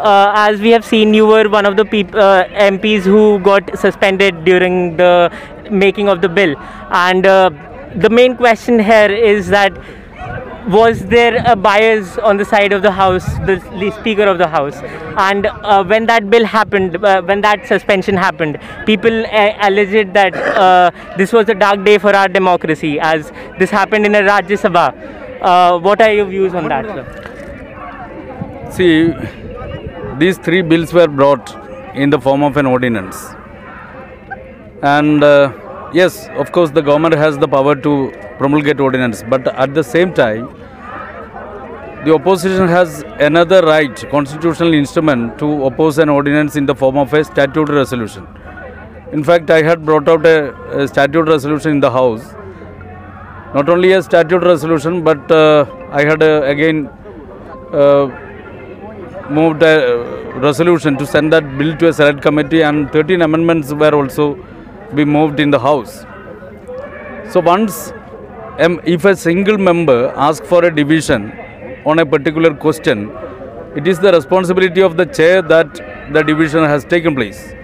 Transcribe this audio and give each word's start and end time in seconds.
Uh, 0.00 0.32
as 0.34 0.60
we 0.60 0.70
have 0.70 0.84
seen, 0.84 1.12
you 1.14 1.26
were 1.26 1.48
one 1.48 1.66
of 1.66 1.76
the 1.76 1.84
peop- 1.84 2.14
uh, 2.14 2.44
MPs 2.44 3.02
who 3.02 3.38
got 3.40 3.78
suspended 3.78 4.44
during 4.44 4.96
the 4.96 5.30
making 5.70 6.08
of 6.08 6.20
the 6.22 6.28
bill. 6.28 6.54
And 6.90 7.26
uh, 7.26 7.50
the 7.96 8.10
main 8.10 8.36
question 8.36 8.78
here 8.78 9.10
is 9.10 9.48
that 9.48 9.72
was 10.68 11.04
there 11.06 11.42
a 11.46 11.56
bias 11.56 12.18
on 12.18 12.36
the 12.36 12.44
side 12.44 12.72
of 12.72 12.82
the 12.82 12.90
House, 12.90 13.24
the, 13.46 13.56
the 13.78 13.90
Speaker 13.98 14.24
of 14.24 14.38
the 14.38 14.46
House? 14.48 14.76
And 15.16 15.46
uh, 15.46 15.84
when 15.84 16.06
that 16.06 16.30
bill 16.30 16.44
happened, 16.44 16.96
uh, 17.04 17.22
when 17.22 17.40
that 17.40 17.66
suspension 17.66 18.16
happened, 18.16 18.58
people 18.86 19.26
uh, 19.26 19.54
alleged 19.60 20.14
that 20.14 20.34
uh, 20.34 20.90
this 21.16 21.32
was 21.32 21.48
a 21.48 21.54
dark 21.54 21.84
day 21.84 21.98
for 21.98 22.14
our 22.14 22.28
democracy 22.28 22.98
as 23.00 23.32
this 23.58 23.70
happened 23.70 24.06
in 24.06 24.14
a 24.14 24.20
Rajya 24.20 24.58
Sabha. 24.64 25.40
Uh, 25.42 25.78
what 25.78 26.00
are 26.00 26.12
your 26.12 26.26
views 26.26 26.54
on 26.54 26.68
that, 26.68 26.84
sir? 26.86 27.06
See, 28.70 29.12
these 30.20 30.38
three 30.38 30.62
bills 30.62 30.92
were 30.92 31.08
brought 31.08 31.50
in 31.94 32.10
the 32.10 32.20
form 32.20 32.42
of 32.42 32.56
an 32.56 32.66
ordinance. 32.66 33.18
And 34.82 35.24
uh, 35.24 35.90
yes, 35.94 36.28
of 36.42 36.52
course, 36.52 36.70
the 36.70 36.82
government 36.82 37.14
has 37.14 37.38
the 37.38 37.48
power 37.48 37.74
to 37.74 38.12
promulgate 38.38 38.80
ordinance, 38.80 39.22
but 39.22 39.48
at 39.48 39.74
the 39.74 39.82
same 39.82 40.12
time, 40.14 40.46
the 42.04 42.14
opposition 42.14 42.68
has 42.68 43.02
another 43.28 43.62
right, 43.62 44.04
constitutional 44.10 44.72
instrument, 44.74 45.38
to 45.38 45.64
oppose 45.64 45.98
an 45.98 46.08
ordinance 46.08 46.56
in 46.56 46.64
the 46.66 46.74
form 46.74 46.96
of 46.96 47.12
a 47.12 47.24
statute 47.24 47.68
resolution. 47.68 48.26
In 49.12 49.22
fact, 49.24 49.50
I 49.50 49.62
had 49.62 49.84
brought 49.84 50.08
out 50.08 50.24
a, 50.24 50.54
a 50.78 50.88
statutory 50.88 51.30
resolution 51.30 51.72
in 51.72 51.80
the 51.80 51.90
House. 51.90 52.32
Not 53.54 53.68
only 53.68 53.92
a 53.92 54.02
statute 54.02 54.42
resolution, 54.42 55.02
but 55.02 55.30
uh, 55.30 55.66
I 55.90 56.04
had 56.04 56.22
uh, 56.22 56.42
again 56.44 56.88
uh, 57.72 58.08
moved 59.30 59.62
a 59.62 59.74
resolution 60.36 60.96
to 60.96 61.06
send 61.06 61.32
that 61.32 61.46
bill 61.58 61.76
to 61.76 61.88
a 61.88 61.92
select 61.92 62.22
committee 62.22 62.62
and 62.62 62.90
13 62.92 63.22
amendments 63.22 63.72
were 63.72 63.94
also 63.94 64.34
be 64.94 65.04
moved 65.04 65.40
in 65.40 65.50
the 65.50 65.58
house. 65.58 66.04
So 67.32 67.40
once 67.40 67.92
um, 68.58 68.80
if 68.84 69.04
a 69.04 69.16
single 69.16 69.58
member 69.58 70.12
asks 70.16 70.46
for 70.46 70.64
a 70.64 70.74
division 70.74 71.32
on 71.86 71.98
a 71.98 72.06
particular 72.06 72.54
question 72.54 73.10
it 73.76 73.86
is 73.86 74.00
the 74.00 74.12
responsibility 74.12 74.82
of 74.82 74.96
the 74.96 75.06
chair 75.06 75.40
that 75.42 75.74
the 76.12 76.22
division 76.22 76.64
has 76.64 76.84
taken 76.84 77.14
place. 77.14 77.54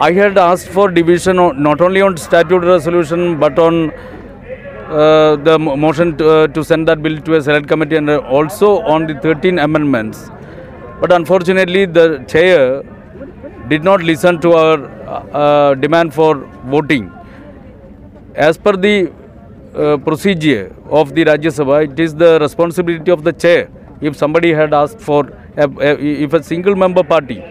I 0.00 0.12
had 0.12 0.38
asked 0.38 0.68
for 0.68 0.90
division 0.90 1.38
on, 1.38 1.62
not 1.62 1.80
only 1.80 2.00
on 2.00 2.16
statute 2.16 2.64
resolution 2.64 3.38
but 3.38 3.58
on 3.58 3.92
uh, 3.92 5.36
the 5.36 5.58
motion 5.58 6.16
to, 6.16 6.30
uh, 6.30 6.46
to 6.48 6.64
send 6.64 6.88
that 6.88 7.02
bill 7.02 7.18
to 7.20 7.34
a 7.34 7.42
select 7.42 7.68
committee 7.68 7.96
and 7.96 8.10
uh, 8.10 8.18
also 8.18 8.80
on 8.82 9.06
the 9.06 9.14
13 9.14 9.58
amendments 9.58 10.30
but 11.00 11.12
unfortunately, 11.12 11.86
the 11.86 12.24
chair 12.28 12.82
did 13.68 13.84
not 13.84 14.02
listen 14.02 14.40
to 14.40 14.52
our 14.52 14.78
uh, 15.32 15.74
demand 15.74 16.14
for 16.14 16.36
voting. 16.66 17.12
As 18.34 18.56
per 18.56 18.76
the 18.76 19.12
uh, 19.74 19.96
procedure 19.98 20.74
of 20.90 21.14
the 21.14 21.24
Rajya 21.24 21.52
Sabha, 21.58 21.90
it 21.90 21.98
is 22.00 22.14
the 22.14 22.38
responsibility 22.40 23.10
of 23.10 23.24
the 23.24 23.32
chair. 23.32 23.70
If 24.00 24.16
somebody 24.16 24.52
had 24.52 24.72
asked 24.72 25.00
for, 25.00 25.26
a, 25.56 25.68
a, 25.68 25.98
if 25.98 26.32
a 26.32 26.42
single 26.42 26.76
member 26.76 27.02
party, 27.02 27.42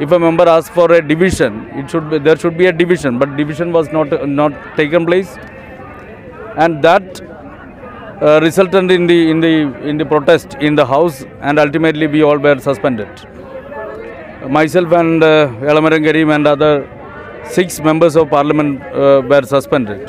if 0.00 0.10
a 0.10 0.18
member 0.18 0.48
asks 0.48 0.74
for 0.74 0.90
a 0.92 1.06
division, 1.06 1.68
it 1.74 1.90
should 1.90 2.08
be, 2.10 2.18
there 2.18 2.36
should 2.36 2.56
be 2.56 2.66
a 2.66 2.72
division, 2.72 3.18
but 3.18 3.36
division 3.36 3.72
was 3.72 3.90
not 3.92 4.28
not 4.28 4.52
taken 4.76 5.04
place, 5.04 5.36
and 6.56 6.82
that 6.82 7.20
uh, 8.22 8.38
resulted 8.40 8.90
in 8.96 9.06
the 9.10 9.18
in 9.32 9.38
the 9.44 9.52
in 9.90 9.96
the 10.00 10.06
protest 10.12 10.54
in 10.68 10.74
the 10.80 10.86
house 10.94 11.24
and 11.40 11.58
ultimately 11.58 12.06
we 12.06 12.22
all 12.22 12.38
were 12.46 12.58
suspended. 12.68 13.10
Myself 14.58 14.92
and 14.92 15.22
uh, 15.22 15.48
and 16.36 16.46
other 16.54 16.72
six 17.56 17.80
members 17.80 18.16
of 18.16 18.30
parliament 18.30 18.82
uh, 18.82 19.22
were 19.30 19.42
suspended. 19.54 20.02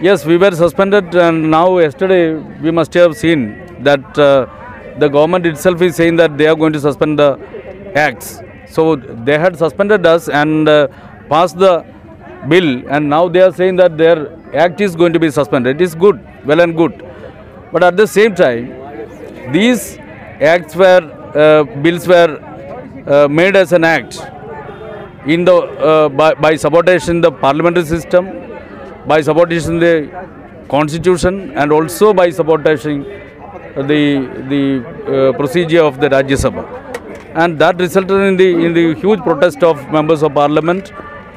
Yes 0.00 0.24
we 0.24 0.36
were 0.38 0.52
suspended 0.52 1.14
and 1.14 1.50
now 1.50 1.78
yesterday 1.78 2.24
we 2.64 2.70
must 2.70 2.94
have 2.94 3.16
seen 3.16 3.40
that 3.82 4.18
uh, 4.18 4.46
the 4.98 5.08
government 5.08 5.46
itself 5.46 5.82
is 5.82 5.96
saying 5.96 6.16
that 6.16 6.38
they 6.38 6.46
are 6.46 6.56
going 6.56 6.72
to 6.72 6.80
suspend 6.80 7.18
the 7.18 7.30
acts. 7.94 8.40
So 8.66 8.96
they 8.96 9.38
had 9.38 9.56
suspended 9.58 10.06
us 10.06 10.28
and 10.28 10.68
uh, 10.68 10.88
passed 11.28 11.58
the 11.58 11.84
bill. 12.46 12.82
And 12.88 13.08
now 13.08 13.28
they 13.28 13.40
are 13.40 13.52
saying 13.52 13.76
that 13.76 13.96
their 13.98 14.36
act 14.54 14.80
is 14.80 14.94
going 14.96 15.12
to 15.12 15.18
be 15.18 15.30
suspended. 15.30 15.80
It 15.80 15.84
is 15.84 15.94
good 15.94 16.20
well 16.44 16.60
and 16.60 16.76
good. 16.76 17.04
But 17.72 17.82
at 17.84 17.96
the 17.96 18.06
same 18.06 18.34
time 18.34 19.52
these 19.52 19.98
acts 20.40 20.76
were 20.76 21.02
uh, 21.34 21.64
bills 21.82 22.06
were 22.06 22.38
uh, 23.06 23.28
made 23.28 23.56
as 23.56 23.72
an 23.72 23.84
act 23.84 24.20
in 25.26 25.44
the 25.44 25.54
uh, 25.54 26.08
by, 26.08 26.34
by 26.34 26.56
sabotaging 26.56 27.20
the 27.20 27.30
parliamentary 27.30 27.84
system 27.84 28.26
by 29.06 29.20
sabotaging 29.20 29.78
the 29.78 29.94
constitution 30.68 31.50
and 31.56 31.72
also 31.72 32.12
by 32.12 32.30
sabotaging 32.30 33.02
the 33.90 34.02
the 34.52 34.62
uh, 34.84 35.32
procedure 35.38 35.82
of 35.82 36.00
the 36.00 36.08
Rajya 36.08 36.38
Sabha. 36.44 36.64
And 37.34 37.58
that 37.58 37.78
resulted 37.78 38.20
in 38.28 38.36
the 38.36 38.48
in 38.66 38.74
the 38.74 38.94
huge 38.94 39.20
protest 39.20 39.62
of 39.62 39.90
members 39.90 40.22
of 40.22 40.34
parliament 40.34 40.92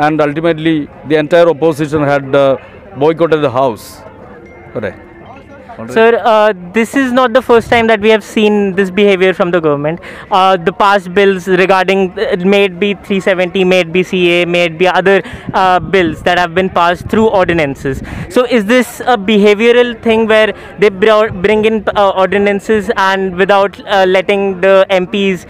and 0.05 0.21
ultimately 0.21 0.75
the 1.07 1.15
entire 1.15 1.49
opposition 1.49 2.01
had 2.03 2.35
uh, 2.35 2.57
boycotted 2.97 3.41
the 3.41 3.51
house. 3.51 4.01
Correct 4.73 5.10
Sir, 5.89 6.21
uh, 6.23 6.53
this 6.73 6.95
is 6.95 7.11
not 7.11 7.33
the 7.33 7.41
first 7.41 7.69
time 7.69 7.87
that 7.87 7.99
we 7.99 8.09
have 8.09 8.23
seen 8.23 8.75
this 8.75 8.91
behavior 8.91 9.33
from 9.33 9.51
the 9.51 9.59
government. 9.59 9.99
Uh, 10.29 10.57
the 10.57 10.71
past 10.71 11.13
bills 11.13 11.47
regarding 11.47 12.11
uh, 12.19 12.35
may 12.37 12.65
it 12.65 12.79
be 12.79 12.93
370, 12.93 13.63
may 13.63 13.79
it 13.79 13.91
be 13.91 14.03
CA, 14.03 14.45
may 14.45 14.65
it 14.65 14.77
be 14.77 14.87
other 14.87 15.21
uh, 15.53 15.79
bills 15.79 16.21
that 16.23 16.37
have 16.37 16.53
been 16.53 16.69
passed 16.69 17.07
through 17.07 17.27
ordinances. 17.27 18.01
So, 18.29 18.45
is 18.45 18.65
this 18.65 18.99
a 19.01 19.17
behavioral 19.17 20.01
thing 20.01 20.27
where 20.27 20.53
they 20.79 20.89
bring 20.89 21.65
in 21.65 21.83
uh, 21.95 22.09
ordinances 22.11 22.91
and 22.97 23.35
without 23.35 23.79
uh, 23.87 24.05
letting 24.07 24.61
the 24.61 24.85
MPs 24.89 25.45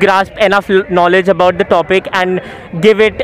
grasp 0.00 0.32
enough 0.38 0.68
knowledge 0.90 1.28
about 1.28 1.58
the 1.58 1.64
topic 1.64 2.08
and 2.12 2.40
give 2.80 3.00
it 3.00 3.20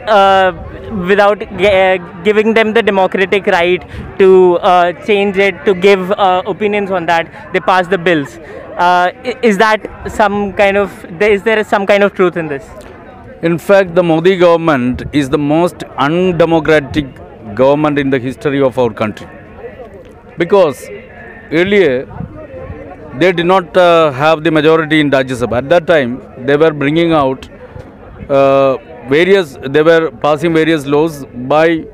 without 0.90 1.42
uh, 1.42 1.98
giving 2.22 2.54
them 2.54 2.72
the 2.72 2.82
democratic 2.82 3.46
right 3.46 3.82
to 4.18 4.56
uh, 4.56 4.92
change 5.04 5.36
it, 5.36 5.64
to 5.64 5.74
give 5.74 6.10
uh, 6.12 6.42
opinions 6.46 6.90
on 6.90 7.06
that, 7.06 7.52
they 7.52 7.60
pass 7.60 7.86
the 7.86 7.98
bills. 7.98 8.38
Uh, 8.76 9.10
is 9.42 9.58
that 9.58 10.10
some 10.10 10.52
kind 10.52 10.76
of, 10.76 11.04
is 11.20 11.42
there 11.42 11.62
some 11.64 11.86
kind 11.86 12.02
of 12.02 12.14
truth 12.14 12.36
in 12.36 12.48
this? 12.48 12.64
In 13.42 13.58
fact, 13.58 13.94
the 13.94 14.02
Modi 14.02 14.36
government 14.36 15.02
is 15.12 15.28
the 15.28 15.38
most 15.38 15.84
undemocratic 15.96 17.06
government 17.54 17.98
in 17.98 18.10
the 18.10 18.18
history 18.18 18.60
of 18.60 18.78
our 18.78 18.92
country. 18.92 19.28
Because 20.36 20.88
earlier, 21.52 22.06
they 23.18 23.32
did 23.32 23.46
not 23.46 23.76
uh, 23.76 24.10
have 24.12 24.44
the 24.44 24.50
majority 24.50 25.00
in 25.00 25.10
Rajya 25.10 25.36
Sabha. 25.46 25.58
At 25.58 25.68
that 25.68 25.86
time, 25.86 26.20
they 26.46 26.56
were 26.56 26.72
bringing 26.72 27.12
out 27.12 27.48
uh, 28.28 28.76
various, 29.08 29.56
they 29.62 29.82
were 29.82 30.10
passing 30.10 30.54
various 30.54 30.86
laws 30.86 31.24
by 31.54 31.84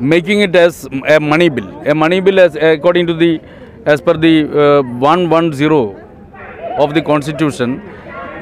making 0.00 0.40
it 0.40 0.54
as 0.56 0.86
a 1.08 1.18
money 1.20 1.48
bill. 1.48 1.68
A 1.86 1.94
money 1.94 2.20
bill, 2.20 2.40
as 2.40 2.56
according 2.56 3.06
to 3.06 3.14
the, 3.14 3.40
as 3.86 4.00
per 4.00 4.14
the 4.14 4.80
uh, 4.80 4.82
110 4.82 5.72
of 6.78 6.94
the 6.94 7.02
constitution, 7.02 7.80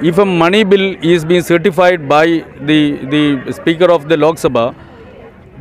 if 0.02 0.18
a 0.18 0.24
money 0.24 0.64
bill 0.64 0.96
is 1.02 1.24
being 1.24 1.42
certified 1.42 2.08
by 2.08 2.26
the, 2.62 2.80
the 3.14 3.52
Speaker 3.52 3.90
of 3.90 4.08
the 4.08 4.16
Lok 4.16 4.36
Sabha, 4.36 4.74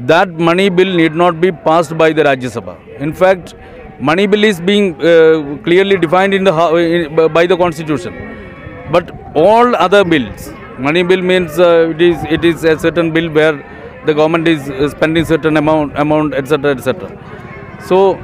that 0.08 0.29
money 0.29 0.69
bill 0.69 0.96
need 0.96 1.13
not 1.13 1.40
be 1.40 1.52
passed 1.52 1.97
by 1.97 2.12
the 2.12 2.23
Rajya 2.23 2.50
Sabha. 2.59 3.00
In 3.00 3.13
fact, 3.13 3.53
money 4.00 4.25
bill 4.25 4.44
is 4.44 4.59
being 4.59 4.96
uh, 4.96 5.58
clearly 5.63 5.97
defined 5.97 6.34
in 6.34 6.44
the 6.44 6.53
in, 6.75 7.34
by 7.34 7.46
the 7.46 7.56
constitution. 7.56 8.16
But 8.91 9.12
all 9.35 9.75
other 9.75 10.03
bills, 10.03 10.52
money 10.79 11.03
bill 11.03 11.22
means 11.22 11.59
uh, 11.59 11.90
it 11.94 12.02
is 12.02 12.23
it 12.23 12.46
is 12.46 12.64
a 12.64 12.78
certain 12.79 13.12
bill 13.12 13.29
where 13.29 13.56
the 14.06 14.14
government 14.14 14.47
is 14.47 14.70
uh, 14.70 14.90
spending 14.90 15.26
certain 15.26 15.58
amount 15.58 15.97
amount 15.97 16.34
etc 16.34 16.72
etc. 16.72 17.09
So 17.88 18.20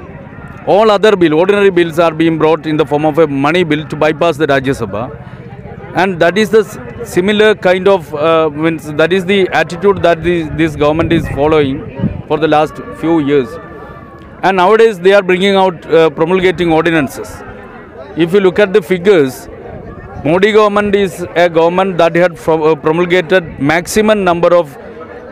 all 0.67 0.91
other 0.91 1.15
bill, 1.15 1.33
ordinary 1.33 1.69
bills 1.69 1.97
are 1.97 2.13
being 2.13 2.37
brought 2.37 2.65
in 2.65 2.75
the 2.75 2.85
form 2.85 3.05
of 3.05 3.17
a 3.19 3.27
money 3.27 3.63
bill 3.63 3.87
to 3.87 3.95
bypass 3.95 4.37
the 4.37 4.47
Rajya 4.47 4.75
Sabha. 4.81 5.03
And 5.95 6.19
that 6.19 6.37
is 6.37 6.49
the 6.49 6.63
similar 7.05 7.55
kind 7.55 7.87
of 7.87 8.13
uh, 8.13 8.49
means 8.49 8.91
that 8.93 9.13
is 9.13 9.25
the 9.25 9.47
attitude 9.49 10.01
that 10.03 10.23
this, 10.23 10.49
this 10.55 10.75
government 10.75 11.13
is 11.13 11.25
following 11.29 12.25
for 12.27 12.37
the 12.37 12.47
last 12.47 12.75
few 12.99 13.19
years. 13.19 13.47
And 14.43 14.57
nowadays 14.57 14.99
they 14.99 15.13
are 15.13 15.23
bringing 15.23 15.55
out 15.55 15.85
uh, 15.85 16.09
promulgating 16.09 16.71
ordinances. 16.71 17.29
If 18.17 18.33
you 18.33 18.41
look 18.41 18.59
at 18.59 18.73
the 18.73 18.81
figures 18.81 19.47
modi 20.27 20.51
government 20.57 20.95
is 21.03 21.13
a 21.45 21.49
government 21.59 21.97
that 22.01 22.15
had 22.23 22.33
uh, 22.47 22.75
promulgated 22.85 23.43
maximum 23.73 24.23
number 24.29 24.53
of 24.61 24.77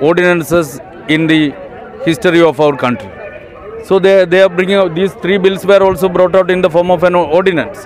ordinances 0.09 0.79
in 1.15 1.27
the 1.33 1.41
history 2.07 2.41
of 2.51 2.59
our 2.59 2.75
country 2.85 3.11
so 3.87 3.99
they, 3.99 4.25
they 4.25 4.41
are 4.41 4.49
bringing 4.49 4.75
out 4.83 4.95
these 4.95 5.13
three 5.23 5.37
bills 5.37 5.65
were 5.65 5.83
also 5.89 6.09
brought 6.09 6.35
out 6.35 6.49
in 6.49 6.61
the 6.61 6.69
form 6.69 6.89
of 6.97 7.03
an 7.03 7.15
ordinance 7.15 7.85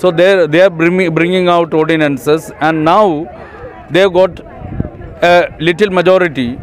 So 0.00 0.10
they 0.10 0.46
they 0.52 0.60
are 0.60 0.70
bringing, 0.70 1.48
out 1.48 1.72
ordinances, 1.72 2.50
and 2.60 2.84
now 2.84 3.26
they 3.90 4.00
have 4.00 4.12
got 4.12 4.40
a 5.22 5.54
little 5.60 5.90
majority 5.98 6.58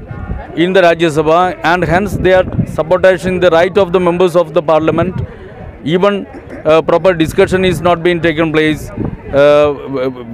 in 0.63 0.73
the 0.73 0.81
Rajya 0.81 1.11
Sabha, 1.17 1.57
and 1.63 1.83
hence 1.83 2.17
they 2.25 2.33
are 2.33 2.43
sabotaging 2.67 3.39
the 3.39 3.49
right 3.51 3.77
of 3.77 3.93
the 3.93 4.01
members 4.07 4.35
of 4.35 4.53
the 4.53 4.61
parliament. 4.61 5.21
Even 5.85 6.25
uh, 6.65 6.81
proper 6.81 7.13
discussion 7.13 7.63
is 7.63 7.79
not 7.79 8.03
being 8.03 8.21
taken 8.21 8.51
place. 8.51 8.91
Uh, 9.33 9.73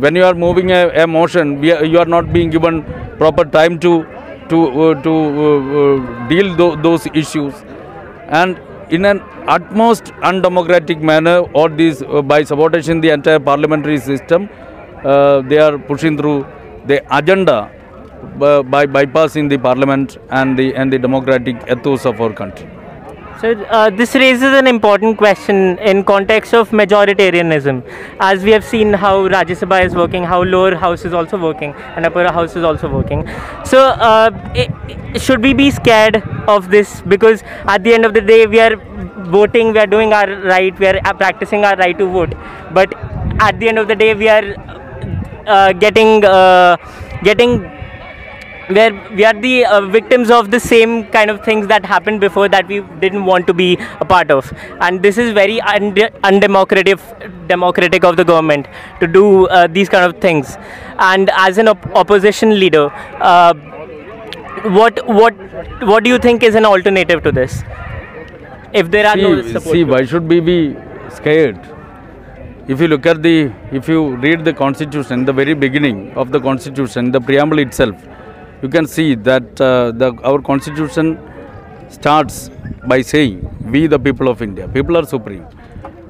when 0.03 0.15
you 0.15 0.23
are 0.23 0.33
moving 0.33 0.71
a, 0.71 0.89
a 1.03 1.07
motion, 1.07 1.63
are, 1.71 1.85
you 1.85 1.99
are 1.99 2.05
not 2.05 2.33
being 2.33 2.49
given 2.49 2.83
proper 3.17 3.45
time 3.45 3.77
to 3.79 4.05
to 4.49 4.59
uh, 4.83 5.01
to 5.03 5.11
uh, 5.11 5.49
uh, 5.79 6.27
deal 6.29 6.55
tho- 6.55 6.75
those 6.75 7.05
issues, 7.13 7.53
and 8.29 8.59
in 8.89 9.05
an 9.05 9.21
utmost 9.47 10.11
undemocratic 10.23 10.99
manner, 10.99 11.39
or 11.53 11.69
this 11.69 12.01
uh, 12.01 12.21
by 12.21 12.41
sabotaging 12.43 13.01
the 13.01 13.09
entire 13.09 13.39
parliamentary 13.39 13.99
system, 13.99 14.49
uh, 15.05 15.41
they 15.41 15.59
are 15.59 15.77
pushing 15.77 16.17
through 16.17 16.45
the 16.85 17.03
agenda 17.15 17.69
uh, 18.41 18.63
by 18.63 18.85
bypassing 18.87 19.47
the 19.47 19.57
parliament 19.57 20.17
and 20.31 20.57
the 20.57 20.73
and 20.73 20.91
the 20.91 20.97
democratic 20.97 21.55
ethos 21.69 22.05
of 22.05 22.19
our 22.19 22.33
country. 22.33 22.67
So 23.41 23.51
uh, 23.51 23.91
this 23.91 24.15
raises 24.15 24.53
an 24.59 24.65
important 24.65 25.17
question 25.17 25.77
in 25.77 26.03
context 26.03 26.55
of 26.55 26.71
majoritarianism, 26.71 27.83
as 28.19 28.43
we 28.43 28.49
have 28.49 28.63
seen 28.63 28.93
how 28.93 29.27
Rajya 29.27 29.57
Sabha 29.61 29.85
is 29.85 29.93
working, 29.93 30.23
how 30.23 30.41
lower 30.41 30.73
house 30.75 31.05
is 31.05 31.13
also 31.13 31.37
working, 31.37 31.75
and 31.95 32.03
upper 32.07 32.27
house 32.31 32.55
is 32.55 32.63
also 32.63 32.89
working. 32.91 33.27
So 33.63 33.79
uh, 34.09 34.31
i- 34.55 34.67
i- 34.89 35.17
should 35.19 35.43
we 35.43 35.53
be 35.53 35.69
scared 35.69 36.23
of 36.47 36.71
this? 36.71 37.01
Because 37.01 37.43
at 37.67 37.83
the 37.83 37.93
end 37.93 38.05
of 38.05 38.15
the 38.15 38.21
day, 38.21 38.47
we 38.47 38.59
are 38.59 38.75
voting, 39.37 39.71
we 39.71 39.79
are 39.79 39.85
doing 39.95 40.13
our 40.13 40.27
right, 40.53 40.79
we 40.79 40.87
are 40.87 40.99
uh, 41.05 41.13
practicing 41.13 41.63
our 41.63 41.75
right 41.75 41.95
to 41.99 42.07
vote, 42.07 42.33
but 42.71 42.91
at 43.39 43.59
the 43.59 43.69
end 43.69 43.77
of 43.77 43.87
the 43.87 43.95
day, 43.95 44.15
we 44.15 44.29
are 44.29 44.55
uh, 45.45 45.73
getting 45.73 46.25
uh, 46.25 46.75
getting 47.23 47.59
where 48.67 48.93
we 49.15 49.23
are 49.25 49.33
the 49.33 49.65
uh, 49.65 49.81
victims 49.81 50.29
of 50.29 50.51
the 50.51 50.59
same 50.59 51.05
kind 51.07 51.29
of 51.29 51.43
things 51.43 51.67
that 51.67 51.85
happened 51.85 52.19
before 52.19 52.49
that 52.49 52.67
we 52.67 52.81
didn't 52.99 53.25
want 53.25 53.47
to 53.47 53.53
be 53.53 53.77
a 53.99 54.05
part 54.05 54.31
of. 54.31 54.51
And 54.81 55.01
this 55.01 55.17
is 55.17 55.31
very 55.33 55.59
unde- 55.59 56.11
undemocratic 56.23 56.99
democratic 57.47 58.03
of 58.03 58.17
the 58.17 58.25
government 58.25 58.67
to 58.99 59.07
do 59.07 59.47
uh, 59.47 59.67
these 59.67 59.89
kind 59.89 60.05
of 60.05 60.19
things. 60.21 60.57
And 60.99 61.29
as 61.33 61.57
an 61.57 61.67
op- 61.69 61.85
opposition 61.95 62.59
leader 62.59 62.91
uh, 63.21 63.53
what 64.79 65.05
what 65.07 65.33
what 65.83 66.03
do 66.03 66.09
you 66.09 66.17
think 66.17 66.43
is 66.43 66.55
an 66.55 66.65
alternative 66.65 67.23
to 67.23 67.31
this? 67.31 67.63
If 68.73 68.91
there 68.91 69.07
are 69.07 69.15
no 69.15 69.41
See, 69.41 69.53
support 69.53 69.73
see 69.73 69.83
why 69.83 70.05
should 70.05 70.27
we 70.27 70.39
be 70.39 70.75
scared? 71.09 71.59
If 72.67 72.81
you 72.81 72.89
look 72.89 73.05
at 73.05 73.23
the, 73.23 73.53
if 73.71 73.87
you 73.87 74.17
read 74.17 74.43
the 74.43 74.51
constitution, 74.51 75.23
the 75.23 75.31
very 75.31 75.53
beginning 75.53 76.11
of 76.15 76.33
the 76.33 76.39
constitution, 76.41 77.11
the 77.11 77.21
preamble 77.21 77.59
itself, 77.59 77.95
you 78.61 78.69
can 78.69 78.87
see 78.87 79.15
that 79.15 79.61
uh, 79.61 79.91
the, 79.91 80.13
our 80.23 80.41
constitution 80.41 81.19
starts 81.89 82.49
by 82.87 83.01
saying, 83.01 83.47
we 83.71 83.87
the 83.87 83.99
people 83.99 84.27
of 84.27 84.41
India, 84.41 84.67
people 84.67 84.97
are 84.97 85.05
supreme. 85.05 85.45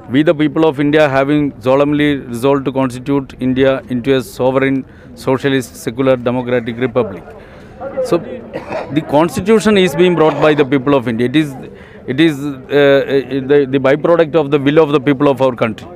We 0.09 0.23
the 0.23 0.33
people 0.33 0.65
of 0.65 0.79
India 0.79 1.09
having 1.09 1.59
solemnly 1.59 2.15
resolved 2.15 2.63
to 2.65 2.71
constitute 2.71 3.35
India 3.41 3.81
into 3.89 4.15
a 4.15 4.21
sovereign, 4.21 4.85
socialist, 5.15 5.75
secular, 5.75 6.15
democratic 6.15 6.77
republic. 6.77 7.23
So, 8.05 8.17
the 8.93 9.01
constitution 9.09 9.77
is 9.77 9.95
being 9.95 10.15
brought 10.15 10.41
by 10.41 10.53
the 10.53 10.63
people 10.63 10.95
of 10.95 11.09
India. 11.09 11.27
It 11.27 11.35
is, 11.35 11.53
it 12.07 12.21
is 12.21 12.39
uh, 12.39 12.47
uh, 12.47 13.11
the, 13.51 13.67
the 13.69 13.79
byproduct 13.79 14.35
of 14.35 14.49
the 14.49 14.57
will 14.57 14.79
of 14.79 14.93
the 14.93 15.01
people 15.01 15.27
of 15.27 15.41
our 15.41 15.53
country. 15.53 15.87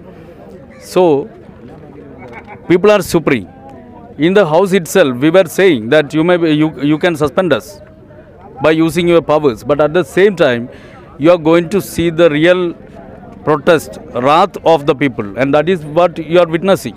So, 0.82 1.30
people 2.68 2.92
are 2.92 3.02
supreme. 3.02 3.48
In 4.28 4.36
the 4.36 4.46
house 4.46 4.72
itself, 4.72 5.18
we 5.18 5.30
were 5.32 5.46
saying 5.46 5.90
that 5.90 6.14
you 6.14 6.24
may 6.24 6.38
be, 6.38 6.52
you, 6.52 6.68
you 6.80 6.98
can 7.00 7.16
suspend 7.16 7.52
us 7.52 7.82
by 8.62 8.70
using 8.70 9.08
your 9.08 9.22
powers, 9.22 9.64
but 9.64 9.82
at 9.82 9.96
the 9.96 10.04
same 10.04 10.36
time, 10.36 10.70
you 11.18 11.32
are 11.32 11.40
going 11.40 11.70
to 11.70 11.82
see 11.82 12.12
the 12.12 12.30
real 12.30 12.76
protest, 13.46 13.98
wrath 14.14 14.58
of 14.64 14.86
the 14.86 14.94
people, 14.94 15.40
and 15.40 15.52
that 15.56 15.68
is 15.68 15.84
what 15.84 16.20
you 16.20 16.40
are 16.40 16.48
witnessing. 16.48 16.96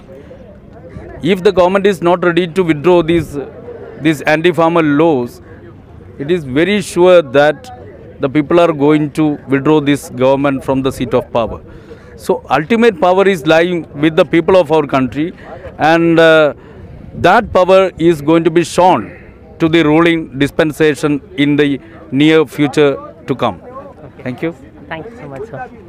If 1.23 1.43
the 1.43 1.51
government 1.51 1.87
is 1.87 2.03
not 2.03 2.23
ready 2.23 2.47
to 2.47 2.63
withdraw 2.63 3.03
these 3.03 3.39
these 4.03 4.21
anti-farmer 4.35 4.83
laws, 4.83 5.41
it 6.19 6.31
is 6.31 6.45
very 6.45 6.83
sure 6.83 7.23
that 7.23 7.71
the 8.21 8.29
people 8.29 8.61
are 8.61 8.75
going 8.85 9.11
to 9.13 9.39
withdraw 9.55 9.81
this 9.81 10.11
government 10.11 10.63
from 10.63 10.83
the 10.83 10.93
seat 10.93 11.15
of 11.15 11.33
power. 11.33 11.63
So 12.17 12.45
ultimate 12.51 13.01
power 13.01 13.27
is 13.27 13.47
lying 13.47 13.89
with 13.99 14.15
the 14.15 14.27
people 14.27 14.57
of 14.63 14.71
our 14.71 14.87
country, 14.87 15.33
and 15.79 16.19
uh, 16.19 16.53
that 17.15 17.53
power 17.53 17.91
is 17.99 18.21
going 18.23 18.45
to 18.45 18.51
be 18.51 18.65
shown 18.65 19.11
to 19.59 19.69
the 19.69 19.83
ruling 19.85 20.39
dispensation 20.39 21.21
in 21.37 21.57
the 21.57 21.81
near 22.11 22.45
future 22.47 23.15
to 23.27 23.35
come. 23.35 23.61
Thank 24.23 24.43
you. 24.43 24.55
thank 24.89 25.07
you 25.07 25.17
so 25.17 25.29
much 25.29 25.49
sir 25.49 25.84